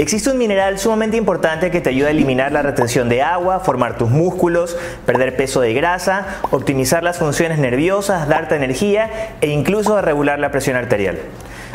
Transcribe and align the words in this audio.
Existe 0.00 0.30
un 0.30 0.38
mineral 0.38 0.78
sumamente 0.78 1.18
importante 1.18 1.70
que 1.70 1.82
te 1.82 1.90
ayuda 1.90 2.08
a 2.08 2.12
eliminar 2.12 2.52
la 2.52 2.62
retención 2.62 3.10
de 3.10 3.20
agua, 3.20 3.60
formar 3.60 3.98
tus 3.98 4.08
músculos, 4.08 4.78
perder 5.04 5.36
peso 5.36 5.60
de 5.60 5.74
grasa, 5.74 6.40
optimizar 6.50 7.02
las 7.02 7.18
funciones 7.18 7.58
nerviosas, 7.58 8.26
darte 8.26 8.54
energía 8.54 9.10
e 9.42 9.48
incluso 9.48 9.98
a 9.98 10.00
regular 10.00 10.38
la 10.38 10.50
presión 10.50 10.78
arterial. 10.78 11.18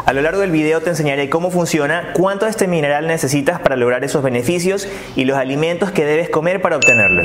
A 0.08 0.14
lo 0.14 0.24
largo 0.24 0.42
del 0.42 0.50
video 0.50 0.82
te 0.82 0.90
enseñaré 0.90 1.30
cómo 1.30 1.52
funciona, 1.52 2.14
cuánto 2.14 2.46
de 2.46 2.52
este 2.52 2.68
mineral 2.68 3.06
necesitas 3.06 3.60
para 3.60 3.76
lograr 3.76 4.04
esos 4.04 4.24
beneficios 4.24 4.88
y 5.16 5.26
los 5.26 5.38
alimentos 5.38 5.92
que 5.92 6.04
debes 6.04 6.28
comer 6.28 6.64
para 6.64 6.78
obtenerlo. 6.78 7.22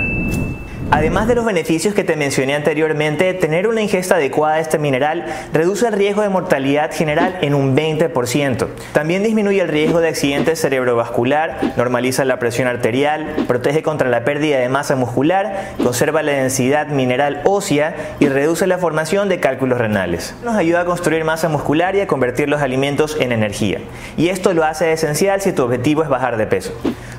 Además 0.92 1.28
de 1.28 1.36
los 1.36 1.44
beneficios 1.44 1.94
que 1.94 2.02
te 2.02 2.16
mencioné 2.16 2.56
anteriormente, 2.56 3.32
tener 3.34 3.68
una 3.68 3.80
ingesta 3.80 4.16
adecuada 4.16 4.56
de 4.56 4.62
este 4.62 4.78
mineral 4.78 5.24
reduce 5.52 5.86
el 5.86 5.92
riesgo 5.92 6.22
de 6.22 6.28
mortalidad 6.28 6.90
general 6.92 7.38
en 7.42 7.54
un 7.54 7.76
20%. 7.76 8.66
También 8.92 9.22
disminuye 9.22 9.60
el 9.60 9.68
riesgo 9.68 10.00
de 10.00 10.08
accidente 10.08 10.56
cerebrovascular, 10.56 11.60
normaliza 11.76 12.24
la 12.24 12.40
presión 12.40 12.66
arterial, 12.66 13.36
protege 13.46 13.84
contra 13.84 14.08
la 14.08 14.24
pérdida 14.24 14.58
de 14.58 14.68
masa 14.68 14.96
muscular, 14.96 15.74
conserva 15.80 16.24
la 16.24 16.32
densidad 16.32 16.88
mineral 16.88 17.40
ósea 17.44 18.16
y 18.18 18.26
reduce 18.26 18.66
la 18.66 18.78
formación 18.78 19.28
de 19.28 19.38
cálculos 19.38 19.78
renales. 19.78 20.34
Nos 20.42 20.56
ayuda 20.56 20.80
a 20.80 20.84
construir 20.86 21.22
masa 21.22 21.48
muscular 21.48 21.94
y 21.94 22.00
a 22.00 22.08
convertir 22.08 22.48
los 22.48 22.62
alimentos 22.62 23.16
en 23.20 23.30
energía. 23.30 23.78
Y 24.16 24.30
esto 24.30 24.52
lo 24.54 24.64
hace 24.64 24.92
esencial 24.92 25.40
si 25.40 25.52
tu 25.52 25.62
objetivo 25.62 26.02
es 26.02 26.08
bajar 26.08 26.36
de 26.36 26.48
peso. 26.48 26.72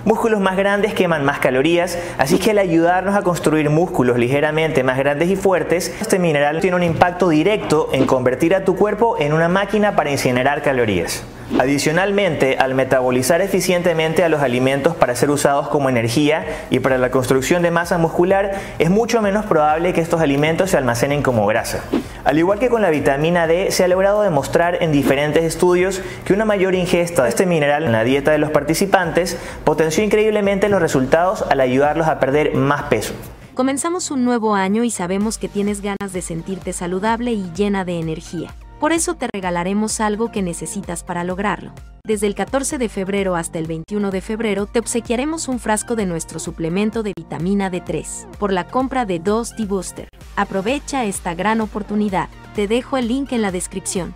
Músculos 0.04 0.40
más 0.40 0.58
grandes 0.58 0.96
queman 0.96 1.24
más 1.24 1.38
calorías, 1.38 2.00
así 2.18 2.40
que 2.40 2.52
al 2.52 2.58
ayudarnos 2.58 3.16
a 3.16 3.22
construir 3.22 3.70
músculos 3.70 4.18
ligeramente 4.18 4.84
más 4.84 4.98
grandes 4.98 5.30
y 5.30 5.36
fuertes, 5.36 5.96
este 6.02 6.18
mineral 6.18 6.60
tiene 6.60 6.76
un 6.76 6.82
impacto 6.82 7.30
directo 7.30 7.88
en 7.94 8.08
convertir 8.08 8.56
a 8.56 8.66
tu 8.66 8.76
cuerpo 8.76 9.18
en 9.20 9.32
una 9.32 9.48
máquina 9.48 9.96
para 9.96 10.10
incinerar 10.10 10.64
calorías. 10.64 11.24
Adicionalmente, 11.60 12.58
al 12.58 12.74
metabolizar 12.74 13.42
eficientemente 13.42 14.24
a 14.24 14.30
los 14.30 14.42
alimentos 14.42 14.96
para 14.96 15.16
ser 15.16 15.30
usados 15.30 15.68
como 15.68 15.88
energía 15.88 16.46
y 16.72 16.80
para 16.80 16.98
la 16.98 17.12
construcción 17.12 17.62
de 17.62 17.70
masa 17.70 18.00
muscular, 18.00 18.54
es 18.80 18.90
mucho 18.90 19.22
menos 19.22 19.46
probable 19.46 19.94
que 19.94 20.02
estos 20.02 20.22
alimentos 20.22 20.72
se 20.72 20.78
almacenen 20.78 21.22
como 21.22 21.46
grasa. 21.46 21.84
Al 22.24 22.38
igual 22.38 22.60
que 22.60 22.70
con 22.70 22.82
la 22.82 22.92
vitamina 22.92 23.48
D, 23.48 23.72
se 23.72 23.84
ha 23.84 23.88
logrado 23.88 24.22
demostrar 24.22 24.84
en 24.84 24.92
diferentes 24.92 25.44
estudios 25.44 26.02
que 26.24 26.34
una 26.34 26.46
mayor 26.46 26.76
ingesta 26.76 27.24
de 27.24 27.30
este 27.30 27.46
mineral 27.46 27.84
en 27.84 27.92
la 27.92 28.04
dieta 28.04 28.32
de 28.32 28.38
los 28.38 28.52
participantes 28.52 29.38
potenció 29.64 30.04
increíblemente 30.04 30.70
los 30.70 30.82
resultados 30.82 31.44
al 31.50 31.60
ayudarlos 31.60 32.08
a 32.08 32.20
perder 32.20 32.54
más 32.54 32.84
peso. 32.84 33.14
Comenzamos 33.56 34.12
un 34.12 34.24
nuevo 34.24 34.56
año 34.56 34.84
y 34.84 34.92
sabemos 34.92 35.38
que 35.38 35.50
tienes 35.50 35.82
ganas 35.82 36.14
de 36.14 36.22
sentirte 36.22 36.74
saludable 36.74 37.32
y 37.32 37.52
llena 37.56 37.86
de 37.86 38.00
energía. 38.00 38.54
Por 38.82 38.94
eso 38.94 39.14
te 39.14 39.28
regalaremos 39.32 40.02
algo 40.02 40.32
que 40.32 40.42
necesitas 40.42 41.04
para 41.04 41.24
lograrlo. 41.24 41.72
Desde 42.04 42.26
el 42.26 42.34
14 42.34 42.80
de 42.80 42.90
febrero 42.90 43.36
hasta 43.36 43.60
el 43.60 43.68
21 43.68 44.10
de 44.10 44.22
febrero 44.22 44.66
te 44.66 44.80
obsequiaremos 44.80 45.48
un 45.48 45.60
frasco 45.60 45.96
de 45.96 46.08
nuestro 46.08 46.40
suplemento 46.40 47.04
de 47.04 47.14
vitamina 47.16 47.70
D3 47.70 48.26
por 48.40 48.52
la 48.52 48.66
compra 48.66 49.06
de 49.06 49.20
2 49.20 49.56
D-Booster. 49.56 50.08
Aprovecha 50.36 51.06
esta 51.06 51.36
gran 51.36 51.62
oportunidad. 51.62 52.30
Te 52.56 52.68
dejo 52.68 52.98
el 52.98 53.08
link 53.08 53.34
en 53.34 53.44
la 53.44 53.52
descripción. 53.52 54.16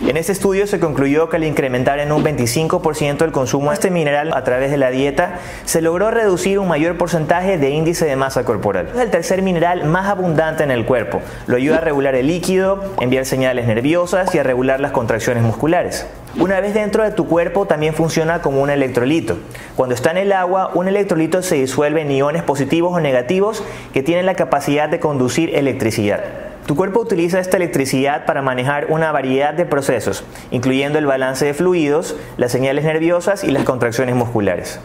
En 0.00 0.16
este 0.16 0.32
estudio 0.32 0.66
se 0.66 0.80
concluyó 0.80 1.28
que 1.28 1.36
al 1.36 1.44
incrementar 1.44 1.98
en 2.00 2.10
un 2.10 2.24
25% 2.24 3.24
el 3.24 3.32
consumo 3.32 3.70
de 3.70 3.74
este 3.74 3.90
mineral 3.90 4.32
a 4.34 4.42
través 4.42 4.70
de 4.70 4.76
la 4.76 4.90
dieta, 4.90 5.38
se 5.64 5.80
logró 5.80 6.10
reducir 6.10 6.58
un 6.58 6.68
mayor 6.68 6.98
porcentaje 6.98 7.58
de 7.58 7.70
índice 7.70 8.04
de 8.04 8.16
masa 8.16 8.44
corporal. 8.44 8.88
Es 8.92 9.00
el 9.00 9.10
tercer 9.10 9.40
mineral 9.42 9.84
más 9.84 10.08
abundante 10.08 10.64
en 10.64 10.72
el 10.72 10.84
cuerpo. 10.84 11.22
Lo 11.46 11.56
ayuda 11.56 11.78
a 11.78 11.80
regular 11.80 12.16
el 12.16 12.26
líquido, 12.26 12.82
enviar 13.00 13.24
señales 13.24 13.66
nerviosas 13.66 14.34
y 14.34 14.38
a 14.38 14.42
regular 14.42 14.80
las 14.80 14.90
contracciones 14.90 15.42
musculares. 15.42 16.06
Una 16.38 16.60
vez 16.60 16.74
dentro 16.74 17.04
de 17.04 17.12
tu 17.12 17.26
cuerpo 17.28 17.66
también 17.66 17.94
funciona 17.94 18.42
como 18.42 18.60
un 18.60 18.70
electrolito. 18.70 19.38
Cuando 19.76 19.94
está 19.94 20.10
en 20.10 20.16
el 20.16 20.32
agua, 20.32 20.72
un 20.74 20.88
electrolito 20.88 21.40
se 21.42 21.54
disuelve 21.54 22.02
en 22.02 22.10
iones 22.10 22.42
positivos 22.42 22.92
o 22.92 23.00
negativos 23.00 23.62
que 23.92 24.02
tienen 24.02 24.26
la 24.26 24.34
capacidad 24.34 24.88
de 24.88 24.98
conducir 24.98 25.54
electricidad. 25.54 26.24
Tu 26.66 26.74
cuerpo 26.76 27.00
utiliza 27.00 27.40
esta 27.40 27.58
electricidad 27.58 28.24
para 28.24 28.40
manejar 28.40 28.86
una 28.88 29.12
variedad 29.12 29.52
de 29.52 29.66
procesos, 29.66 30.24
incluyendo 30.50 30.98
el 30.98 31.04
balance 31.04 31.44
de 31.44 31.52
fluidos, 31.52 32.16
las 32.38 32.52
señales 32.52 32.84
nerviosas 32.84 33.44
y 33.44 33.50
las 33.50 33.64
contracciones 33.64 34.14
musculares. 34.14 34.80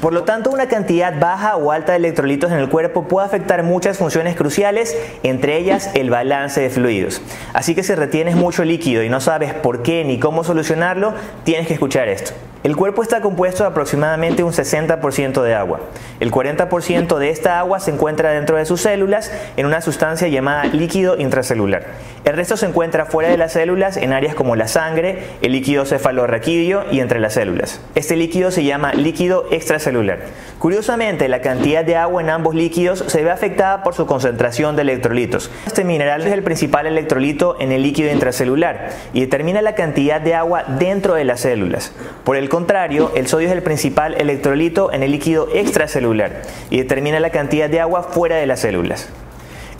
Por 0.00 0.12
lo 0.12 0.22
tanto, 0.22 0.50
una 0.50 0.66
cantidad 0.66 1.18
baja 1.18 1.56
o 1.56 1.72
alta 1.72 1.92
de 1.92 1.98
electrolitos 1.98 2.52
en 2.52 2.58
el 2.58 2.68
cuerpo 2.68 3.08
puede 3.08 3.26
afectar 3.26 3.64
muchas 3.64 3.98
funciones 3.98 4.36
cruciales, 4.36 4.96
entre 5.24 5.56
ellas 5.56 5.90
el 5.94 6.10
balance 6.10 6.60
de 6.60 6.70
fluidos. 6.70 7.20
Así 7.52 7.74
que 7.74 7.82
si 7.82 7.94
retienes 7.96 8.36
mucho 8.36 8.64
líquido 8.64 9.02
y 9.02 9.08
no 9.08 9.20
sabes 9.20 9.52
por 9.52 9.82
qué 9.82 10.04
ni 10.04 10.20
cómo 10.20 10.44
solucionarlo, 10.44 11.12
tienes 11.42 11.66
que 11.66 11.74
escuchar 11.74 12.08
esto. 12.08 12.32
El 12.66 12.74
cuerpo 12.74 13.04
está 13.04 13.20
compuesto 13.20 13.62
de 13.62 13.68
aproximadamente 13.68 14.42
un 14.42 14.52
60% 14.52 15.40
de 15.40 15.54
agua. 15.54 15.82
El 16.18 16.32
40% 16.32 17.16
de 17.16 17.30
esta 17.30 17.60
agua 17.60 17.78
se 17.78 17.92
encuentra 17.92 18.32
dentro 18.32 18.56
de 18.56 18.66
sus 18.66 18.80
células 18.80 19.30
en 19.56 19.66
una 19.66 19.80
sustancia 19.80 20.26
llamada 20.26 20.64
líquido 20.64 21.16
intracelular. 21.16 21.86
El 22.24 22.34
resto 22.34 22.56
se 22.56 22.66
encuentra 22.66 23.06
fuera 23.06 23.30
de 23.30 23.36
las 23.36 23.52
células 23.52 23.96
en 23.96 24.12
áreas 24.12 24.34
como 24.34 24.56
la 24.56 24.66
sangre, 24.66 25.22
el 25.42 25.52
líquido 25.52 25.84
cefalorraquídeo 25.84 26.86
y 26.90 26.98
entre 26.98 27.20
las 27.20 27.34
células. 27.34 27.80
Este 27.94 28.16
líquido 28.16 28.50
se 28.50 28.64
llama 28.64 28.94
líquido 28.94 29.46
extracelular. 29.52 30.18
Curiosamente, 30.58 31.28
la 31.28 31.42
cantidad 31.42 31.84
de 31.84 31.94
agua 31.94 32.20
en 32.20 32.30
ambos 32.30 32.56
líquidos 32.56 33.04
se 33.06 33.22
ve 33.22 33.30
afectada 33.30 33.84
por 33.84 33.94
su 33.94 34.06
concentración 34.06 34.74
de 34.74 34.82
electrolitos. 34.82 35.52
Este 35.68 35.84
mineral 35.84 36.26
es 36.26 36.32
el 36.32 36.42
principal 36.42 36.88
electrolito 36.88 37.56
en 37.60 37.70
el 37.70 37.82
líquido 37.82 38.10
intracelular 38.10 38.88
y 39.12 39.20
determina 39.20 39.62
la 39.62 39.76
cantidad 39.76 40.20
de 40.20 40.34
agua 40.34 40.64
dentro 40.80 41.14
de 41.14 41.22
las 41.22 41.42
células. 41.42 41.92
Por 42.24 42.34
el 42.34 42.48
contrario, 42.56 43.12
el 43.14 43.26
sodio 43.26 43.48
es 43.48 43.52
el 43.52 43.62
principal 43.62 44.14
electrolito 44.14 44.90
en 44.90 45.02
el 45.02 45.12
líquido 45.12 45.46
extracelular 45.52 46.40
y 46.70 46.78
determina 46.78 47.20
la 47.20 47.28
cantidad 47.28 47.68
de 47.68 47.80
agua 47.80 48.02
fuera 48.04 48.36
de 48.36 48.46
las 48.46 48.60
células. 48.60 49.10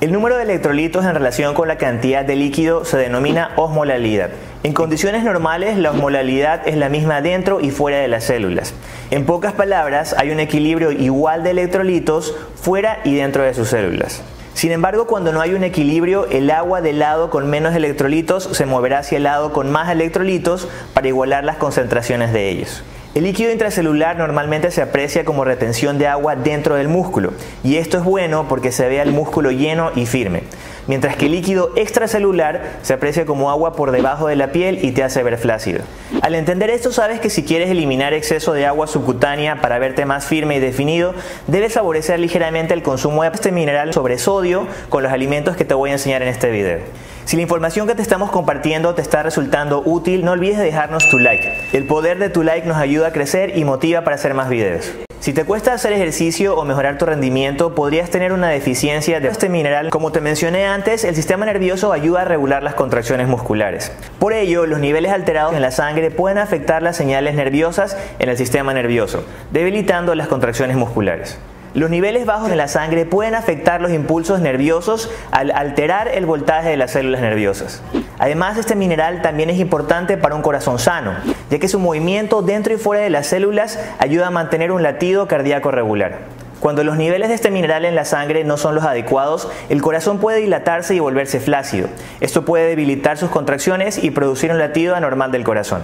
El 0.02 0.12
número 0.12 0.36
de 0.36 0.42
electrolitos 0.42 1.02
en 1.06 1.14
relación 1.14 1.54
con 1.54 1.68
la 1.68 1.78
cantidad 1.78 2.22
de 2.22 2.36
líquido 2.36 2.84
se 2.84 2.98
denomina 2.98 3.52
osmolalidad. 3.56 4.28
En 4.62 4.74
condiciones 4.74 5.24
normales, 5.24 5.78
la 5.78 5.92
osmolalidad 5.92 6.68
es 6.68 6.76
la 6.76 6.90
misma 6.90 7.22
dentro 7.22 7.62
y 7.62 7.70
fuera 7.70 7.96
de 7.96 8.08
las 8.08 8.24
células. 8.24 8.74
En 9.10 9.24
pocas 9.24 9.54
palabras, 9.54 10.14
hay 10.18 10.30
un 10.30 10.40
equilibrio 10.40 10.92
igual 10.92 11.44
de 11.44 11.52
electrolitos 11.52 12.36
fuera 12.56 12.98
y 13.04 13.14
dentro 13.14 13.42
de 13.42 13.54
sus 13.54 13.68
células. 13.68 14.22
Sin 14.56 14.72
embargo, 14.72 15.06
cuando 15.06 15.32
no 15.32 15.42
hay 15.42 15.52
un 15.52 15.64
equilibrio, 15.64 16.24
el 16.30 16.50
agua 16.50 16.80
del 16.80 16.98
lado 16.98 17.28
con 17.28 17.46
menos 17.50 17.74
electrolitos 17.74 18.44
se 18.52 18.64
moverá 18.64 19.00
hacia 19.00 19.18
el 19.18 19.24
lado 19.24 19.52
con 19.52 19.70
más 19.70 19.90
electrolitos 19.90 20.66
para 20.94 21.08
igualar 21.08 21.44
las 21.44 21.58
concentraciones 21.58 22.32
de 22.32 22.48
ellos. 22.48 22.82
El 23.14 23.24
líquido 23.24 23.52
intracelular 23.52 24.16
normalmente 24.16 24.70
se 24.70 24.80
aprecia 24.80 25.26
como 25.26 25.44
retención 25.44 25.98
de 25.98 26.06
agua 26.06 26.36
dentro 26.36 26.74
del 26.74 26.88
músculo 26.88 27.34
y 27.64 27.76
esto 27.76 27.98
es 27.98 28.04
bueno 28.04 28.46
porque 28.48 28.72
se 28.72 28.88
ve 28.88 28.98
al 28.98 29.12
músculo 29.12 29.50
lleno 29.50 29.90
y 29.94 30.06
firme, 30.06 30.44
mientras 30.86 31.16
que 31.16 31.26
el 31.26 31.32
líquido 31.32 31.72
extracelular 31.76 32.78
se 32.82 32.94
aprecia 32.94 33.26
como 33.26 33.50
agua 33.50 33.74
por 33.74 33.90
debajo 33.90 34.28
de 34.28 34.36
la 34.36 34.52
piel 34.52 34.84
y 34.84 34.92
te 34.92 35.02
hace 35.02 35.22
ver 35.22 35.38
flácido. 35.38 35.80
Al 36.22 36.34
entender 36.34 36.70
esto 36.70 36.92
sabes 36.92 37.20
que 37.20 37.30
si 37.30 37.44
quieres 37.44 37.70
eliminar 37.70 38.14
exceso 38.14 38.52
de 38.52 38.66
agua 38.66 38.86
subcutánea 38.86 39.60
para 39.60 39.78
verte 39.78 40.06
más 40.06 40.26
firme 40.26 40.56
y 40.56 40.60
definido, 40.60 41.14
debes 41.46 41.74
favorecer 41.74 42.18
ligeramente 42.18 42.74
el 42.74 42.82
consumo 42.82 43.22
de 43.22 43.30
este 43.32 43.52
mineral 43.52 43.92
sobre 43.92 44.18
sodio 44.18 44.66
con 44.88 45.02
los 45.02 45.12
alimentos 45.12 45.56
que 45.56 45.64
te 45.64 45.74
voy 45.74 45.90
a 45.90 45.94
enseñar 45.94 46.22
en 46.22 46.28
este 46.28 46.50
video. 46.50 46.80
Si 47.26 47.34
la 47.34 47.42
información 47.42 47.88
que 47.88 47.96
te 47.96 48.02
estamos 48.02 48.30
compartiendo 48.30 48.94
te 48.94 49.02
está 49.02 49.22
resultando 49.24 49.82
útil, 49.84 50.24
no 50.24 50.32
olvides 50.32 50.58
de 50.58 50.64
dejarnos 50.64 51.08
tu 51.10 51.18
like. 51.18 51.52
El 51.72 51.84
poder 51.86 52.18
de 52.18 52.30
tu 52.30 52.44
like 52.44 52.66
nos 52.66 52.76
ayuda 52.76 53.08
a 53.08 53.12
crecer 53.12 53.58
y 53.58 53.64
motiva 53.64 54.02
para 54.02 54.14
hacer 54.14 54.32
más 54.32 54.48
videos. 54.48 54.92
Si 55.26 55.32
te 55.32 55.44
cuesta 55.44 55.72
hacer 55.72 55.92
ejercicio 55.92 56.56
o 56.56 56.64
mejorar 56.64 56.98
tu 56.98 57.04
rendimiento, 57.04 57.74
podrías 57.74 58.10
tener 58.10 58.32
una 58.32 58.48
deficiencia 58.48 59.18
de 59.18 59.26
este 59.26 59.48
mineral. 59.48 59.90
Como 59.90 60.12
te 60.12 60.20
mencioné 60.20 60.66
antes, 60.66 61.02
el 61.02 61.16
sistema 61.16 61.44
nervioso 61.44 61.92
ayuda 61.92 62.20
a 62.20 62.24
regular 62.24 62.62
las 62.62 62.74
contracciones 62.74 63.26
musculares. 63.26 63.90
Por 64.20 64.32
ello, 64.32 64.66
los 64.66 64.78
niveles 64.78 65.10
alterados 65.10 65.54
en 65.54 65.62
la 65.62 65.72
sangre 65.72 66.12
pueden 66.12 66.38
afectar 66.38 66.80
las 66.80 66.96
señales 66.96 67.34
nerviosas 67.34 67.96
en 68.20 68.28
el 68.28 68.36
sistema 68.36 68.72
nervioso, 68.72 69.24
debilitando 69.50 70.14
las 70.14 70.28
contracciones 70.28 70.76
musculares. 70.76 71.40
Los 71.74 71.90
niveles 71.90 72.24
bajos 72.24 72.48
de 72.48 72.54
la 72.54 72.68
sangre 72.68 73.04
pueden 73.04 73.34
afectar 73.34 73.82
los 73.82 73.90
impulsos 73.90 74.40
nerviosos 74.40 75.10
al 75.32 75.50
alterar 75.50 76.06
el 76.06 76.24
voltaje 76.24 76.68
de 76.68 76.76
las 76.76 76.92
células 76.92 77.20
nerviosas. 77.20 77.82
Además, 78.18 78.56
este 78.56 78.74
mineral 78.74 79.22
también 79.22 79.50
es 79.50 79.58
importante 79.58 80.16
para 80.16 80.34
un 80.34 80.42
corazón 80.42 80.78
sano, 80.78 81.14
ya 81.50 81.58
que 81.58 81.68
su 81.68 81.78
movimiento 81.78 82.42
dentro 82.42 82.72
y 82.72 82.78
fuera 82.78 83.02
de 83.02 83.10
las 83.10 83.26
células 83.26 83.78
ayuda 83.98 84.28
a 84.28 84.30
mantener 84.30 84.72
un 84.72 84.82
latido 84.82 85.28
cardíaco 85.28 85.70
regular. 85.70 86.18
Cuando 86.60 86.82
los 86.82 86.96
niveles 86.96 87.28
de 87.28 87.34
este 87.34 87.50
mineral 87.50 87.84
en 87.84 87.94
la 87.94 88.06
sangre 88.06 88.42
no 88.42 88.56
son 88.56 88.74
los 88.74 88.84
adecuados, 88.84 89.48
el 89.68 89.82
corazón 89.82 90.18
puede 90.18 90.40
dilatarse 90.40 90.94
y 90.94 91.00
volverse 91.00 91.38
flácido. 91.38 91.88
Esto 92.20 92.46
puede 92.46 92.66
debilitar 92.66 93.18
sus 93.18 93.30
contracciones 93.30 94.02
y 94.02 94.10
producir 94.10 94.50
un 94.50 94.58
latido 94.58 94.96
anormal 94.96 95.30
del 95.30 95.44
corazón. 95.44 95.82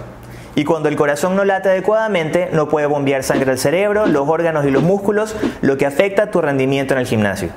Y 0.55 0.65
cuando 0.65 0.89
el 0.89 0.95
corazón 0.95 1.35
no 1.35 1.45
late 1.45 1.69
adecuadamente, 1.69 2.49
no 2.51 2.69
puede 2.69 2.87
bombear 2.87 3.23
sangre 3.23 3.51
al 3.51 3.59
cerebro, 3.59 4.07
los 4.07 4.27
órganos 4.27 4.65
y 4.65 4.71
los 4.71 4.83
músculos, 4.83 5.35
lo 5.61 5.77
que 5.77 5.85
afecta 5.85 6.31
tu 6.31 6.41
rendimiento 6.41 6.93
en 6.93 6.99
el 6.99 7.05
gimnasio. 7.05 7.49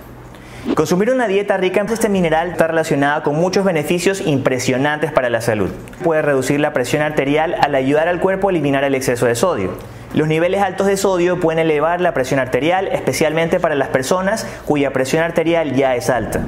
Consumir 0.75 1.11
una 1.11 1.29
dieta 1.29 1.57
rica 1.57 1.81
en 1.81 1.89
este 1.89 2.09
mineral 2.09 2.51
está 2.51 2.67
relacionada 2.67 3.23
con 3.23 3.37
muchos 3.37 3.65
beneficios 3.65 4.21
impresionantes 4.21 5.13
para 5.13 5.31
la 5.31 5.41
salud. 5.41 5.71
Puede 6.03 6.23
reducir 6.23 6.61
la 6.61 6.73
presión 6.73 7.03
arterial 7.03 7.55
al 7.61 7.75
ayudar 7.75 8.09
al 8.09 8.21
cuerpo 8.21 8.49
a 8.49 8.51
eliminar 8.51 8.85
el 8.85 8.95
exceso 8.95 9.27
de 9.27 9.37
sodio. 9.37 9.79
Los 10.13 10.29
niveles 10.29 10.61
altos 10.61 10.87
de 10.87 10.97
sodio 10.97 11.39
pueden 11.41 11.61
elevar 11.61 12.01
la 12.01 12.13
presión 12.15 12.41
arterial, 12.41 12.89
especialmente 12.89 13.61
para 13.61 13.75
las 13.75 13.89
personas 13.89 14.47
cuya 14.67 14.93
presión 14.93 15.23
arterial 15.23 15.75
ya 15.75 15.95
es 15.95 16.11
alta. 16.11 16.43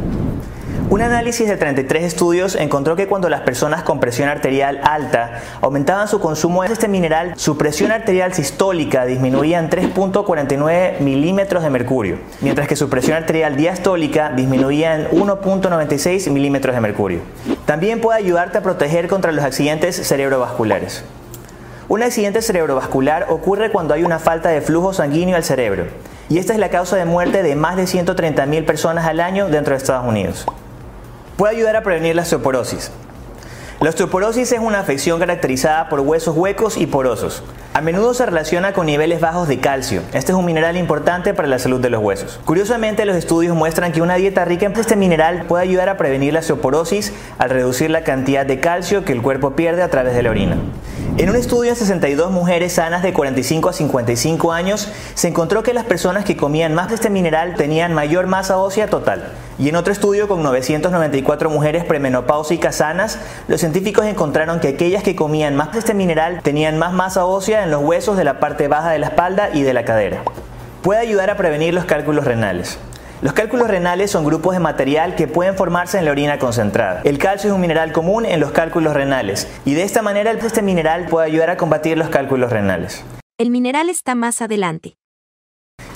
Un 0.90 1.02
análisis 1.02 1.46
de 1.46 1.58
33 1.58 2.02
estudios 2.02 2.54
encontró 2.54 2.96
que 2.96 3.06
cuando 3.06 3.28
las 3.28 3.42
personas 3.42 3.82
con 3.82 4.00
presión 4.00 4.30
arterial 4.30 4.80
alta 4.82 5.42
aumentaban 5.60 6.08
su 6.08 6.18
consumo 6.18 6.62
de 6.62 6.72
este 6.72 6.88
mineral, 6.88 7.34
su 7.36 7.58
presión 7.58 7.92
arterial 7.92 8.32
sistólica 8.32 9.04
disminuía 9.04 9.58
en 9.58 9.68
3.49 9.68 11.00
milímetros 11.00 11.62
de 11.62 11.68
mercurio, 11.68 12.18
mientras 12.40 12.68
que 12.68 12.74
su 12.74 12.88
presión 12.88 13.18
arterial 13.18 13.54
diastólica 13.54 14.30
disminuía 14.30 14.94
en 14.94 15.10
1.96 15.10 16.30
milímetros 16.30 16.74
de 16.74 16.80
mercurio. 16.80 17.20
También 17.66 18.00
puede 18.00 18.20
ayudarte 18.20 18.56
a 18.56 18.62
proteger 18.62 19.08
contra 19.08 19.30
los 19.30 19.44
accidentes 19.44 19.94
cerebrovasculares. 19.94 21.04
Un 21.88 22.02
accidente 22.02 22.40
cerebrovascular 22.40 23.26
ocurre 23.28 23.70
cuando 23.70 23.92
hay 23.92 24.04
una 24.04 24.18
falta 24.18 24.48
de 24.48 24.62
flujo 24.62 24.94
sanguíneo 24.94 25.36
al 25.36 25.44
cerebro, 25.44 25.84
y 26.30 26.38
esta 26.38 26.54
es 26.54 26.58
la 26.58 26.70
causa 26.70 26.96
de 26.96 27.04
muerte 27.04 27.42
de 27.42 27.56
más 27.56 27.76
de 27.76 27.84
130.000 27.84 28.64
personas 28.64 29.06
al 29.06 29.20
año 29.20 29.48
dentro 29.48 29.74
de 29.74 29.78
Estados 29.78 30.06
Unidos. 30.06 30.46
Puede 31.38 31.54
ayudar 31.54 31.76
a 31.76 31.84
prevenir 31.84 32.16
la 32.16 32.22
osteoporosis. 32.22 32.90
La 33.80 33.90
osteoporosis 33.90 34.50
es 34.50 34.58
una 34.58 34.80
afección 34.80 35.20
caracterizada 35.20 35.88
por 35.88 36.00
huesos 36.00 36.36
huecos 36.36 36.76
y 36.76 36.88
porosos. 36.88 37.44
A 37.74 37.80
menudo 37.80 38.12
se 38.12 38.26
relaciona 38.26 38.72
con 38.72 38.86
niveles 38.86 39.20
bajos 39.20 39.46
de 39.46 39.60
calcio. 39.60 40.02
Este 40.12 40.32
es 40.32 40.36
un 40.36 40.44
mineral 40.44 40.76
importante 40.76 41.34
para 41.34 41.46
la 41.46 41.60
salud 41.60 41.80
de 41.80 41.90
los 41.90 42.02
huesos. 42.02 42.40
Curiosamente, 42.44 43.04
los 43.04 43.14
estudios 43.14 43.54
muestran 43.54 43.92
que 43.92 44.02
una 44.02 44.16
dieta 44.16 44.44
rica 44.44 44.66
en 44.66 44.76
este 44.76 44.96
mineral 44.96 45.44
puede 45.46 45.62
ayudar 45.62 45.88
a 45.88 45.96
prevenir 45.96 46.32
la 46.32 46.40
osteoporosis 46.40 47.12
al 47.38 47.50
reducir 47.50 47.88
la 47.90 48.02
cantidad 48.02 48.44
de 48.44 48.58
calcio 48.58 49.04
que 49.04 49.12
el 49.12 49.22
cuerpo 49.22 49.52
pierde 49.52 49.82
a 49.82 49.90
través 49.90 50.16
de 50.16 50.24
la 50.24 50.30
orina. 50.30 50.56
En 51.18 51.28
un 51.28 51.34
estudio 51.34 51.70
en 51.70 51.76
62 51.76 52.30
mujeres 52.30 52.74
sanas 52.74 53.02
de 53.02 53.12
45 53.12 53.70
a 53.70 53.72
55 53.72 54.52
años, 54.52 54.88
se 55.14 55.26
encontró 55.26 55.64
que 55.64 55.74
las 55.74 55.82
personas 55.82 56.24
que 56.24 56.36
comían 56.36 56.74
más 56.74 56.90
de 56.90 56.94
este 56.94 57.10
mineral 57.10 57.56
tenían 57.56 57.92
mayor 57.92 58.28
masa 58.28 58.58
ósea 58.58 58.86
total. 58.86 59.32
Y 59.58 59.68
en 59.68 59.74
otro 59.74 59.92
estudio 59.92 60.28
con 60.28 60.44
994 60.44 61.50
mujeres 61.50 61.84
premenopáusicas 61.84 62.76
sanas, 62.76 63.18
los 63.48 63.58
científicos 63.58 64.06
encontraron 64.06 64.60
que 64.60 64.68
aquellas 64.68 65.02
que 65.02 65.16
comían 65.16 65.56
más 65.56 65.72
de 65.72 65.80
este 65.80 65.92
mineral 65.92 66.40
tenían 66.44 66.78
más 66.78 66.92
masa 66.92 67.24
ósea 67.24 67.64
en 67.64 67.72
los 67.72 67.82
huesos 67.82 68.16
de 68.16 68.22
la 68.22 68.38
parte 68.38 68.68
baja 68.68 68.90
de 68.90 69.00
la 69.00 69.08
espalda 69.08 69.50
y 69.52 69.62
de 69.62 69.74
la 69.74 69.84
cadera. 69.84 70.22
Puede 70.82 71.00
ayudar 71.00 71.30
a 71.30 71.36
prevenir 71.36 71.74
los 71.74 71.84
cálculos 71.84 72.26
renales. 72.26 72.78
Los 73.20 73.32
cálculos 73.32 73.68
renales 73.68 74.12
son 74.12 74.24
grupos 74.24 74.54
de 74.54 74.60
material 74.60 75.16
que 75.16 75.26
pueden 75.26 75.56
formarse 75.56 75.98
en 75.98 76.04
la 76.04 76.12
orina 76.12 76.38
concentrada. 76.38 77.00
El 77.02 77.18
calcio 77.18 77.50
es 77.50 77.54
un 77.54 77.60
mineral 77.60 77.90
común 77.92 78.24
en 78.24 78.38
los 78.38 78.52
cálculos 78.52 78.94
renales 78.94 79.48
y 79.64 79.74
de 79.74 79.82
esta 79.82 80.02
manera 80.02 80.30
este 80.30 80.62
mineral 80.62 81.06
puede 81.06 81.26
ayudar 81.26 81.50
a 81.50 81.56
combatir 81.56 81.98
los 81.98 82.10
cálculos 82.10 82.50
renales. 82.50 83.02
El 83.36 83.50
mineral 83.50 83.88
está 83.88 84.14
más 84.14 84.40
adelante. 84.40 84.97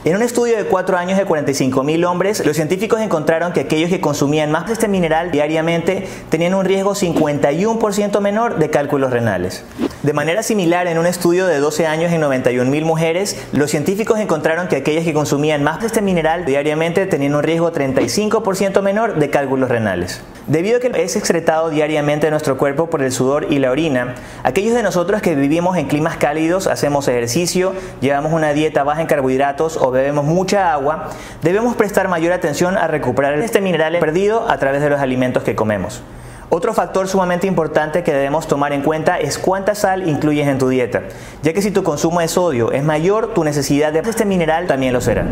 En 0.04 0.16
un 0.16 0.22
estudio 0.22 0.56
de 0.56 0.64
cuatro 0.64 0.98
años 0.98 1.16
de 1.16 1.24
45.000 1.24 2.04
hombres, 2.06 2.44
los 2.44 2.56
científicos 2.56 3.00
encontraron 3.00 3.52
que 3.52 3.60
aquellos 3.60 3.88
que 3.88 4.00
consumían 4.00 4.50
más 4.50 4.66
de 4.66 4.72
este 4.72 4.88
mineral 4.88 5.30
diariamente 5.30 6.08
tenían 6.28 6.54
un 6.54 6.64
riesgo 6.64 6.96
51% 6.96 8.20
menor 8.20 8.58
de 8.58 8.68
cálculos 8.68 9.12
renales. 9.12 9.64
De 10.02 10.12
manera 10.12 10.42
similar, 10.42 10.88
en 10.88 10.98
un 10.98 11.06
estudio 11.06 11.46
de 11.46 11.60
12 11.60 11.86
años 11.86 12.10
en 12.10 12.20
91.000 12.20 12.84
mujeres, 12.84 13.40
los 13.52 13.70
científicos 13.70 14.18
encontraron 14.18 14.66
que 14.66 14.74
aquellas 14.74 15.04
que 15.04 15.14
consumían 15.14 15.62
más 15.62 15.78
de 15.78 15.86
este 15.86 16.02
mineral 16.02 16.46
diariamente 16.46 17.06
tenían 17.06 17.36
un 17.36 17.44
riesgo 17.44 17.72
35% 17.72 18.82
menor 18.82 19.20
de 19.20 19.30
cálculos 19.30 19.68
renales. 19.68 20.20
Debido 20.48 20.78
a 20.78 20.80
que 20.80 20.90
es 21.04 21.14
excretado 21.14 21.70
diariamente 21.70 22.28
nuestro 22.30 22.58
cuerpo 22.58 22.90
por 22.90 23.00
el 23.00 23.12
sudor 23.12 23.46
y 23.50 23.60
la 23.60 23.70
orina, 23.70 24.16
aquellos 24.42 24.74
de 24.74 24.82
nosotros 24.82 25.22
que 25.22 25.36
vivimos 25.36 25.76
en 25.76 25.86
climas 25.86 26.16
cálidos, 26.16 26.66
hacemos 26.66 27.06
ejercicio, 27.06 27.74
llevamos 28.00 28.32
una 28.32 28.52
dieta 28.52 28.82
baja 28.82 29.02
en 29.02 29.06
carbohidratos 29.06 29.76
o 29.76 29.92
bebemos 29.92 30.24
mucha 30.24 30.72
agua, 30.72 31.10
debemos 31.42 31.76
prestar 31.76 32.08
mayor 32.08 32.32
atención 32.32 32.76
a 32.76 32.88
recuperar 32.88 33.38
este 33.38 33.60
mineral 33.60 33.96
perdido 34.00 34.50
a 34.50 34.58
través 34.58 34.82
de 34.82 34.90
los 34.90 35.00
alimentos 35.00 35.44
que 35.44 35.54
comemos. 35.54 36.02
Otro 36.48 36.74
factor 36.74 37.06
sumamente 37.06 37.46
importante 37.46 38.02
que 38.02 38.12
debemos 38.12 38.48
tomar 38.48 38.72
en 38.72 38.82
cuenta 38.82 39.20
es 39.20 39.38
cuánta 39.38 39.76
sal 39.76 40.08
incluyes 40.08 40.48
en 40.48 40.58
tu 40.58 40.68
dieta, 40.68 41.02
ya 41.42 41.52
que 41.52 41.62
si 41.62 41.70
tu 41.70 41.84
consumo 41.84 42.18
de 42.18 42.26
sodio 42.26 42.72
es 42.72 42.82
mayor, 42.82 43.32
tu 43.32 43.44
necesidad 43.44 43.92
de 43.92 44.00
este 44.00 44.24
mineral 44.24 44.66
también 44.66 44.92
lo 44.92 45.00
será. 45.00 45.24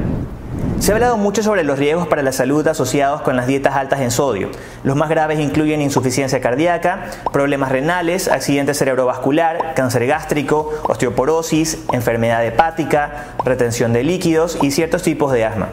Se 0.81 0.93
ha 0.93 0.95
hablado 0.95 1.19
mucho 1.19 1.43
sobre 1.43 1.63
los 1.63 1.79
riesgos 1.79 2.09
para 2.09 2.23
la 2.23 2.33
salud 2.33 2.67
asociados 2.67 3.21
con 3.21 3.37
las 3.37 3.47
dietas 3.47 3.77
altas 3.77 4.01
en 4.01 4.11
sodio. 4.11 4.49
Los 4.83 4.97
más 4.97 5.11
graves 5.11 5.39
incluyen 5.39 5.83
insuficiencia 5.83 6.41
cardíaca, 6.41 7.11
problemas 7.35 7.71
renales, 7.71 8.29
accidente 8.29 8.73
cerebrovascular, 8.73 9.75
cáncer 9.75 10.07
gástrico, 10.07 10.73
osteoporosis, 10.85 11.81
enfermedad 11.93 12.47
hepática, 12.47 13.27
retención 13.45 13.93
de 13.93 14.05
líquidos 14.05 14.57
y 14.63 14.71
ciertos 14.71 15.03
tipos 15.03 15.33
de 15.33 15.45
asma. 15.45 15.69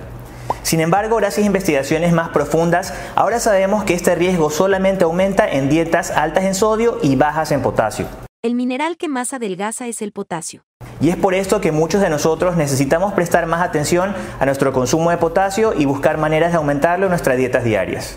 Sin 0.62 0.82
embargo, 0.82 1.16
gracias 1.16 1.46
a 1.46 1.48
investigaciones 1.48 2.12
más 2.12 2.28
profundas, 2.30 2.94
ahora 3.16 3.40
sabemos 3.40 3.86
que 3.86 3.94
este 3.94 4.14
riesgo 4.14 4.50
solamente 4.50 5.06
aumenta 5.06 5.50
en 5.50 5.70
dietas 5.70 6.12
altas 6.12 6.44
en 6.44 6.54
sodio 6.54 6.98
y 7.02 7.16
bajas 7.16 7.54
en 7.54 7.62
potasio. 7.62 8.27
El 8.48 8.56
mineral 8.56 8.96
que 8.96 9.10
más 9.10 9.34
adelgaza 9.34 9.88
es 9.88 10.02
el 10.02 10.14
potasio. 10.14 10.64
Y 11.02 11.10
es 11.10 11.18
por 11.18 11.34
esto 11.34 11.60
que 11.60 11.74
muchos 11.74 12.00
de 12.00 12.10
nosotros 12.10 12.56
necesitamos 12.56 13.12
prestar 13.12 13.46
más 13.46 13.62
atención 13.62 14.16
a 14.40 14.46
nuestro 14.46 14.72
consumo 14.72 15.10
de 15.10 15.18
potasio 15.18 15.74
y 15.78 15.84
buscar 15.84 16.18
maneras 16.18 16.54
de 16.54 16.58
aumentarlo 16.58 17.08
en 17.08 17.10
nuestras 17.10 17.36
dietas 17.36 17.66
diarias. 17.66 18.16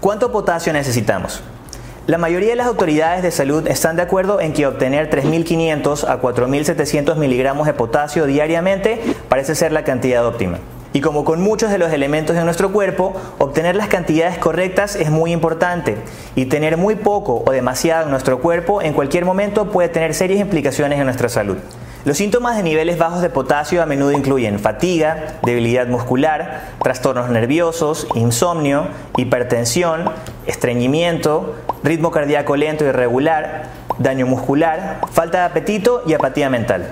¿Cuánto 0.00 0.32
potasio 0.32 0.74
necesitamos? 0.74 1.42
La 2.06 2.18
mayoría 2.18 2.50
de 2.50 2.56
las 2.56 2.66
autoridades 2.66 3.22
de 3.22 3.30
salud 3.30 3.66
están 3.68 3.96
de 3.96 4.02
acuerdo 4.02 4.38
en 4.38 4.52
que 4.52 4.66
obtener 4.66 5.08
3.500 5.08 6.06
a 6.10 6.20
4.700 6.20 7.16
miligramos 7.16 7.66
de 7.66 7.72
potasio 7.72 8.26
diariamente 8.26 9.00
parece 9.30 9.54
ser 9.54 9.72
la 9.72 9.82
cantidad 9.82 10.26
óptima. 10.26 10.58
Y 10.94 11.00
como 11.00 11.24
con 11.24 11.40
muchos 11.40 11.70
de 11.70 11.78
los 11.78 11.92
elementos 11.92 12.36
de 12.36 12.44
nuestro 12.44 12.70
cuerpo, 12.70 13.14
obtener 13.38 13.76
las 13.76 13.88
cantidades 13.88 14.36
correctas 14.38 14.94
es 14.94 15.10
muy 15.10 15.32
importante 15.32 15.96
y 16.36 16.46
tener 16.46 16.76
muy 16.76 16.96
poco 16.96 17.42
o 17.46 17.50
demasiado 17.50 18.04
en 18.04 18.10
nuestro 18.10 18.40
cuerpo 18.40 18.82
en 18.82 18.92
cualquier 18.92 19.24
momento 19.24 19.70
puede 19.70 19.88
tener 19.88 20.14
serias 20.14 20.40
implicaciones 20.40 20.98
en 20.98 21.04
nuestra 21.04 21.30
salud. 21.30 21.56
Los 22.04 22.18
síntomas 22.18 22.56
de 22.56 22.64
niveles 22.64 22.98
bajos 22.98 23.22
de 23.22 23.30
potasio 23.30 23.80
a 23.80 23.86
menudo 23.86 24.10
incluyen 24.10 24.58
fatiga, 24.58 25.38
debilidad 25.44 25.86
muscular, 25.86 26.72
trastornos 26.82 27.30
nerviosos, 27.30 28.08
insomnio, 28.16 28.88
hipertensión, 29.16 30.10
estreñimiento, 30.46 31.54
ritmo 31.84 32.10
cardíaco 32.10 32.56
lento 32.56 32.84
y 32.84 32.88
irregular, 32.88 33.68
daño 33.98 34.26
muscular, 34.26 35.00
falta 35.12 35.38
de 35.38 35.44
apetito 35.44 36.02
y 36.04 36.14
apatía 36.14 36.50
mental. 36.50 36.88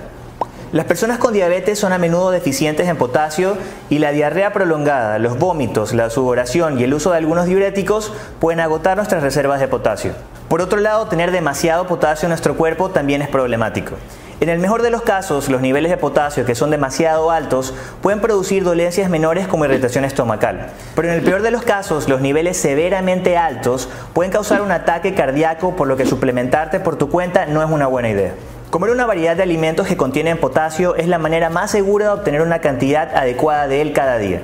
Las 0.73 0.85
personas 0.85 1.17
con 1.17 1.33
diabetes 1.33 1.77
son 1.77 1.91
a 1.91 1.97
menudo 1.97 2.31
deficientes 2.31 2.87
en 2.87 2.95
potasio 2.95 3.57
y 3.89 3.99
la 3.99 4.11
diarrea 4.11 4.53
prolongada, 4.53 5.19
los 5.19 5.37
vómitos, 5.37 5.93
la 5.93 6.09
sudoración 6.09 6.79
y 6.79 6.85
el 6.85 6.93
uso 6.93 7.11
de 7.11 7.17
algunos 7.17 7.45
diuréticos 7.45 8.13
pueden 8.39 8.61
agotar 8.61 8.95
nuestras 8.95 9.21
reservas 9.21 9.59
de 9.59 9.67
potasio. 9.67 10.13
Por 10.47 10.61
otro 10.61 10.79
lado, 10.79 11.07
tener 11.07 11.31
demasiado 11.31 11.87
potasio 11.87 12.27
en 12.27 12.29
nuestro 12.29 12.55
cuerpo 12.55 12.89
también 12.89 13.21
es 13.21 13.27
problemático. 13.27 13.95
En 14.39 14.47
el 14.47 14.59
mejor 14.59 14.81
de 14.81 14.91
los 14.91 15.01
casos, 15.01 15.49
los 15.49 15.59
niveles 15.59 15.91
de 15.91 15.97
potasio 15.97 16.45
que 16.45 16.55
son 16.55 16.69
demasiado 16.69 17.31
altos 17.31 17.73
pueden 18.01 18.21
producir 18.21 18.63
dolencias 18.63 19.09
menores 19.09 19.49
como 19.49 19.65
irritación 19.65 20.05
estomacal. 20.05 20.69
Pero 20.95 21.09
en 21.09 21.15
el 21.15 21.21
peor 21.21 21.41
de 21.41 21.51
los 21.51 21.63
casos, 21.63 22.07
los 22.07 22.21
niveles 22.21 22.55
severamente 22.55 23.35
altos 23.35 23.89
pueden 24.13 24.31
causar 24.31 24.61
un 24.61 24.71
ataque 24.71 25.15
cardíaco, 25.15 25.75
por 25.75 25.89
lo 25.89 25.97
que 25.97 26.05
suplementarte 26.05 26.79
por 26.79 26.95
tu 26.95 27.09
cuenta 27.09 27.45
no 27.45 27.61
es 27.61 27.69
una 27.69 27.87
buena 27.87 28.07
idea. 28.07 28.31
Comer 28.71 28.91
una 28.91 29.05
variedad 29.05 29.35
de 29.35 29.43
alimentos 29.43 29.85
que 29.85 29.97
contienen 29.97 30.37
potasio 30.37 30.95
es 30.95 31.09
la 31.09 31.17
manera 31.17 31.49
más 31.49 31.71
segura 31.71 32.05
de 32.05 32.11
obtener 32.13 32.41
una 32.41 32.59
cantidad 32.59 33.13
adecuada 33.17 33.67
de 33.67 33.81
él 33.81 33.91
cada 33.91 34.17
día. 34.17 34.43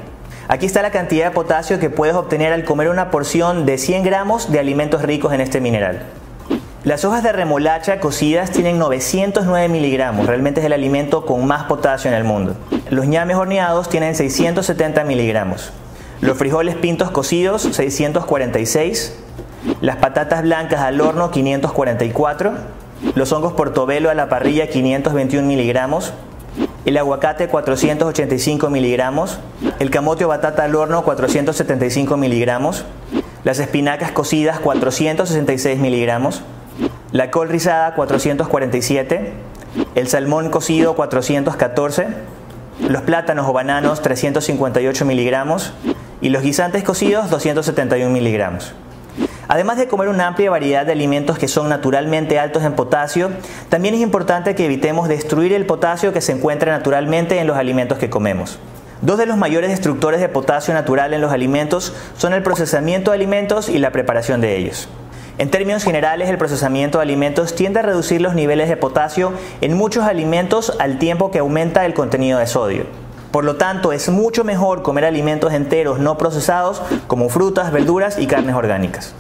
Aquí 0.50 0.66
está 0.66 0.82
la 0.82 0.92
cantidad 0.92 1.28
de 1.28 1.32
potasio 1.32 1.80
que 1.80 1.90
puedes 1.90 2.14
obtener 2.14 2.52
al 2.52 2.66
comer 2.66 2.90
una 2.90 3.10
porción 3.10 3.66
de 3.66 3.78
100 3.78 4.04
gramos 4.04 4.52
de 4.52 4.60
alimentos 4.60 5.02
ricos 5.04 5.32
en 5.32 5.40
este 5.40 5.62
mineral. 5.62 6.02
Las 6.84 7.06
hojas 7.06 7.24
de 7.24 7.32
remolacha 7.32 8.02
cocidas 8.02 8.52
tienen 8.52 8.78
909 8.78 9.70
miligramos, 9.70 10.28
realmente 10.28 10.60
es 10.60 10.66
el 10.66 10.74
alimento 10.74 11.26
con 11.26 11.48
más 11.48 11.64
potasio 11.64 12.12
en 12.12 12.18
el 12.18 12.26
mundo. 12.26 12.58
Los 12.90 13.08
ñames 13.08 13.38
horneados 13.38 13.88
tienen 13.88 14.14
670 14.14 15.06
miligramos. 15.06 15.72
Los 16.20 16.38
frijoles 16.38 16.76
pintos 16.76 17.12
cocidos 17.12 17.62
646. 17.62 19.20
Las 19.80 19.96
patatas 19.96 20.42
blancas 20.42 20.82
al 20.82 21.00
horno 21.00 21.32
544 21.32 22.77
los 23.16 23.32
hongos 23.32 23.54
portobelo 23.54 24.10
a 24.10 24.14
la 24.14 24.30
parrilla 24.30 24.70
521 24.70 25.48
miligramos, 25.48 26.14
el 26.86 26.98
aguacate 26.98 27.48
485 27.48 28.70
miligramos, 28.70 29.40
el 29.80 29.90
camote 29.90 30.26
o 30.26 30.30
batata 30.30 30.64
al 30.64 30.76
horno 30.76 31.04
475 31.04 32.18
miligramos, 32.18 32.86
las 33.44 33.60
espinacas 33.60 34.12
cocidas 34.12 34.60
466 34.60 35.80
miligramos, 35.80 36.42
la 37.12 37.32
col 37.32 37.50
rizada 37.50 37.94
447, 37.96 39.34
el 39.96 40.08
salmón 40.08 40.50
cocido 40.50 40.96
414, 40.96 42.08
los 42.88 43.02
plátanos 43.04 43.48
o 43.48 43.54
bananos 43.54 44.02
358 44.02 45.06
miligramos, 45.06 45.74
y 46.22 46.30
los 46.30 46.42
guisantes 46.42 46.84
cocidos 46.84 47.30
271 47.30 48.12
miligramos. 48.12 48.74
Además 49.50 49.78
de 49.78 49.88
comer 49.88 50.10
una 50.10 50.28
amplia 50.28 50.50
variedad 50.50 50.86
de 50.86 50.92
alimentos 50.92 51.40
que 51.40 51.48
son 51.48 51.70
naturalmente 51.70 52.38
altos 52.38 52.64
en 52.64 52.74
potasio, 52.74 53.32
también 53.70 53.94
es 53.94 54.02
importante 54.02 54.56
que 54.56 54.66
evitemos 54.66 55.08
destruir 55.08 55.54
el 55.54 55.66
potasio 55.66 56.12
que 56.12 56.20
se 56.20 56.34
encuentra 56.34 56.72
naturalmente 56.72 57.40
en 57.40 57.48
los 57.48 57.56
alimentos 57.56 57.98
que 57.98 58.10
comemos. 58.10 58.60
Dos 59.02 59.18
de 59.18 59.26
los 59.26 59.38
mayores 59.38 59.70
destructores 59.70 60.20
de 60.20 60.28
potasio 60.28 60.74
natural 60.74 61.14
en 61.14 61.22
los 61.22 61.32
alimentos 61.32 61.94
son 62.18 62.34
el 62.34 62.44
procesamiento 62.44 63.12
de 63.12 63.16
alimentos 63.16 63.70
y 63.70 63.78
la 63.78 63.92
preparación 63.92 64.42
de 64.42 64.58
ellos. 64.58 64.90
En 65.38 65.52
términos 65.52 65.84
generales, 65.84 66.30
el 66.30 66.40
procesamiento 66.40 66.98
de 66.98 67.04
alimentos 67.04 67.56
tiende 67.56 67.80
a 67.80 67.84
reducir 67.84 68.22
los 68.22 68.34
niveles 68.34 68.70
de 68.70 68.76
potasio 68.76 69.34
en 69.62 69.78
muchos 69.78 70.04
alimentos 70.04 70.76
al 70.80 70.98
tiempo 70.98 71.30
que 71.32 71.40
aumenta 71.40 71.86
el 71.86 71.94
contenido 71.94 72.40
de 72.40 72.48
sodio. 72.48 72.86
Por 73.32 73.46
lo 73.46 73.56
tanto, 73.56 73.94
es 73.94 74.10
mucho 74.10 74.44
mejor 74.44 74.82
comer 74.82 75.06
alimentos 75.06 75.54
enteros 75.54 76.00
no 76.00 76.18
procesados 76.18 76.82
como 77.06 77.30
frutas, 77.30 77.72
verduras 77.72 78.18
y 78.18 78.26
carnes 78.26 78.56
orgánicas. 78.56 79.14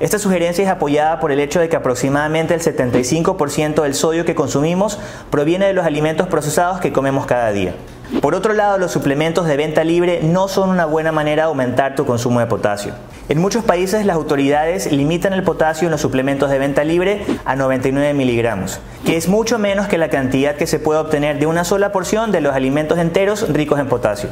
Esta 0.00 0.18
sugerencia 0.18 0.64
es 0.64 0.70
apoyada 0.70 1.20
por 1.20 1.30
el 1.30 1.40
hecho 1.40 1.60
de 1.60 1.68
que 1.68 1.76
aproximadamente 1.76 2.54
el 2.54 2.62
75% 2.62 3.82
del 3.82 3.94
sodio 3.94 4.24
que 4.24 4.34
consumimos 4.34 4.98
proviene 5.30 5.66
de 5.66 5.74
los 5.74 5.84
alimentos 5.84 6.26
procesados 6.26 6.80
que 6.80 6.90
comemos 6.90 7.26
cada 7.26 7.52
día. 7.52 7.74
Por 8.22 8.34
otro 8.34 8.54
lado, 8.54 8.78
los 8.78 8.92
suplementos 8.92 9.46
de 9.46 9.58
venta 9.58 9.84
libre 9.84 10.20
no 10.22 10.48
son 10.48 10.70
una 10.70 10.86
buena 10.86 11.12
manera 11.12 11.42
de 11.42 11.48
aumentar 11.48 11.96
tu 11.96 12.06
consumo 12.06 12.40
de 12.40 12.46
potasio. 12.46 12.94
En 13.28 13.38
muchos 13.38 13.62
países 13.62 14.06
las 14.06 14.16
autoridades 14.16 14.90
limitan 14.90 15.34
el 15.34 15.42
potasio 15.42 15.86
en 15.86 15.92
los 15.92 16.00
suplementos 16.00 16.48
de 16.48 16.58
venta 16.58 16.82
libre 16.82 17.22
a 17.44 17.54
99 17.54 18.14
miligramos, 18.14 18.80
que 19.04 19.18
es 19.18 19.28
mucho 19.28 19.58
menos 19.58 19.86
que 19.86 19.98
la 19.98 20.08
cantidad 20.08 20.56
que 20.56 20.66
se 20.66 20.78
puede 20.78 20.98
obtener 20.98 21.38
de 21.38 21.46
una 21.46 21.64
sola 21.64 21.92
porción 21.92 22.32
de 22.32 22.40
los 22.40 22.54
alimentos 22.54 22.98
enteros 22.98 23.52
ricos 23.52 23.78
en 23.78 23.88
potasio. 23.88 24.30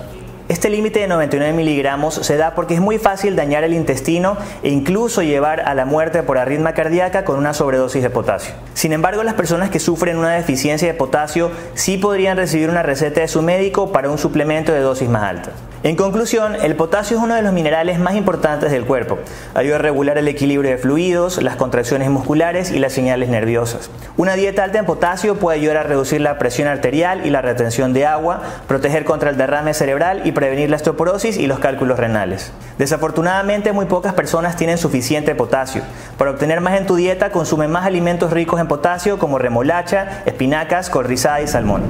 Este 0.58 0.70
límite 0.70 0.98
de 0.98 1.06
99 1.06 1.52
miligramos 1.52 2.14
se 2.14 2.36
da 2.36 2.56
porque 2.56 2.74
es 2.74 2.80
muy 2.80 2.98
fácil 2.98 3.36
dañar 3.36 3.62
el 3.62 3.74
intestino 3.74 4.36
e 4.64 4.70
incluso 4.70 5.22
llevar 5.22 5.60
a 5.60 5.72
la 5.72 5.84
muerte 5.84 6.24
por 6.24 6.36
arritmia 6.36 6.74
cardíaca 6.74 7.24
con 7.24 7.38
una 7.38 7.54
sobredosis 7.54 8.02
de 8.02 8.10
potasio. 8.10 8.54
Sin 8.74 8.92
embargo, 8.92 9.22
las 9.22 9.34
personas 9.34 9.70
que 9.70 9.78
sufren 9.78 10.16
una 10.16 10.32
deficiencia 10.32 10.88
de 10.88 10.94
potasio 10.94 11.52
sí 11.74 11.96
podrían 11.96 12.36
recibir 12.36 12.70
una 12.70 12.82
receta 12.82 13.20
de 13.20 13.28
su 13.28 13.40
médico 13.40 13.92
para 13.92 14.10
un 14.10 14.18
suplemento 14.18 14.72
de 14.72 14.80
dosis 14.80 15.08
más 15.08 15.22
alta. 15.22 15.52
En 15.84 15.94
conclusión, 15.94 16.56
el 16.56 16.74
potasio 16.74 17.18
es 17.18 17.22
uno 17.22 17.36
de 17.36 17.42
los 17.42 17.52
minerales 17.52 18.00
más 18.00 18.16
importantes 18.16 18.72
del 18.72 18.84
cuerpo. 18.84 19.16
Ayuda 19.54 19.76
a 19.76 19.78
regular 19.78 20.18
el 20.18 20.26
equilibrio 20.26 20.72
de 20.72 20.76
fluidos, 20.76 21.40
las 21.40 21.54
contracciones 21.54 22.10
musculares 22.10 22.72
y 22.72 22.80
las 22.80 22.92
señales 22.92 23.28
nerviosas. 23.28 23.88
Una 24.16 24.34
dieta 24.34 24.64
alta 24.64 24.80
en 24.80 24.86
potasio 24.86 25.36
puede 25.36 25.60
ayudar 25.60 25.76
a 25.76 25.82
reducir 25.84 26.20
la 26.20 26.36
presión 26.36 26.66
arterial 26.66 27.24
y 27.24 27.30
la 27.30 27.42
retención 27.42 27.92
de 27.92 28.06
agua, 28.06 28.42
proteger 28.66 29.04
contra 29.04 29.30
el 29.30 29.36
derrame 29.36 29.72
cerebral 29.72 30.22
y 30.24 30.32
prevenir 30.32 30.68
la 30.68 30.76
osteoporosis 30.76 31.36
y 31.36 31.46
los 31.46 31.60
cálculos 31.60 31.96
renales. 31.96 32.50
Desafortunadamente, 32.78 33.70
muy 33.70 33.86
pocas 33.86 34.14
personas 34.14 34.56
tienen 34.56 34.78
suficiente 34.78 35.36
potasio. 35.36 35.82
Para 36.16 36.32
obtener 36.32 36.60
más 36.60 36.76
en 36.76 36.86
tu 36.86 36.96
dieta, 36.96 37.30
consume 37.30 37.68
más 37.68 37.86
alimentos 37.86 38.32
ricos 38.32 38.60
en 38.60 38.66
potasio 38.66 39.20
como 39.20 39.38
remolacha, 39.38 40.24
espinacas, 40.26 40.90
col 40.90 41.06
y 41.12 41.16
salmón. 41.16 41.82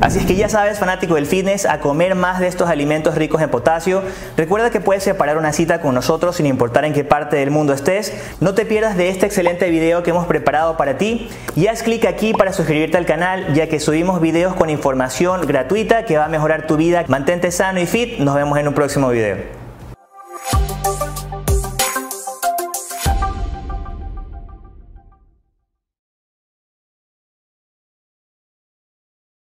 Así 0.00 0.18
es 0.18 0.26
que 0.26 0.36
ya 0.36 0.48
sabes, 0.48 0.78
fanático 0.78 1.14
del 1.14 1.26
fitness, 1.26 1.66
a 1.66 1.80
comer 1.80 2.14
más 2.14 2.40
de 2.40 2.46
estos 2.46 2.68
alimentos 2.68 3.14
ricos 3.14 3.42
en 3.42 3.50
potasio. 3.50 4.02
Recuerda 4.36 4.70
que 4.70 4.80
puedes 4.80 5.02
separar 5.02 5.38
una 5.38 5.52
cita 5.52 5.80
con 5.80 5.94
nosotros 5.94 6.36
sin 6.36 6.46
importar 6.46 6.84
en 6.84 6.92
qué 6.92 7.04
parte 7.04 7.36
del 7.36 7.50
mundo 7.50 7.72
estés. 7.72 8.12
No 8.40 8.54
te 8.54 8.64
pierdas 8.64 8.96
de 8.96 9.08
este 9.08 9.26
excelente 9.26 9.68
video 9.70 10.02
que 10.02 10.10
hemos 10.10 10.26
preparado 10.26 10.76
para 10.76 10.98
ti 10.98 11.28
y 11.56 11.66
haz 11.66 11.82
clic 11.82 12.04
aquí 12.06 12.32
para 12.32 12.52
suscribirte 12.52 12.96
al 12.96 13.06
canal 13.06 13.54
ya 13.54 13.68
que 13.68 13.80
subimos 13.80 14.20
videos 14.20 14.54
con 14.54 14.70
información 14.70 15.46
gratuita 15.46 16.04
que 16.04 16.16
va 16.16 16.26
a 16.26 16.28
mejorar 16.28 16.66
tu 16.66 16.76
vida. 16.76 17.04
Mantente 17.08 17.50
sano 17.50 17.80
y 17.80 17.86
fit. 17.86 18.18
Nos 18.18 18.34
vemos 18.34 18.58
en 18.58 18.68
un 18.68 18.74
próximo 18.74 19.08
video. 19.08 19.57